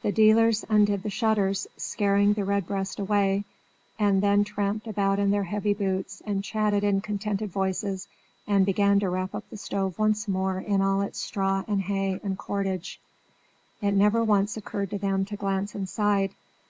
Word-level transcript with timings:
The 0.00 0.12
dealers 0.12 0.64
undid 0.70 1.02
the 1.02 1.10
shutters, 1.10 1.66
scaring 1.76 2.32
the 2.32 2.46
red 2.46 2.66
breast 2.66 2.98
away; 2.98 3.44
and 3.98 4.22
then 4.22 4.42
tramped 4.42 4.86
about 4.86 5.18
in 5.18 5.30
their 5.30 5.44
heavy 5.44 5.74
boots 5.74 6.22
and 6.24 6.42
chatted 6.42 6.84
in 6.84 7.02
contented 7.02 7.50
voices, 7.52 8.08
and 8.46 8.64
began 8.64 8.98
to 9.00 9.10
wrap 9.10 9.34
up 9.34 9.44
the 9.50 9.58
stove 9.58 9.98
once 9.98 10.26
more 10.26 10.58
in 10.58 10.80
all 10.80 11.02
its 11.02 11.18
straw 11.20 11.64
and 11.68 11.82
hay 11.82 12.18
and 12.24 12.38
cordage. 12.38 12.98
It 13.82 13.92
never 13.92 14.24
once 14.24 14.56
occurred 14.56 14.88
to 14.88 14.98
them 14.98 15.26
to 15.26 15.36
glance 15.36 15.74
inside. 15.74 16.30